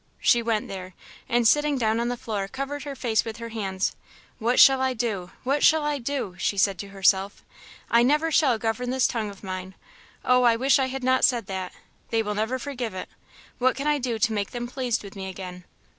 [0.19, 0.95] She went there,
[1.29, 3.95] and sitting down on the floor, covered her face with her hands.
[4.39, 5.29] "What shall I do?
[5.43, 7.45] what shall I do?" she said to herself,
[7.91, 9.75] "I never shall govern this tongue of mine.
[10.25, 11.71] Oh, I wish I had not said that!
[12.09, 13.09] they will never forgive it.
[13.59, 15.65] What can I do to make them pleased with me again?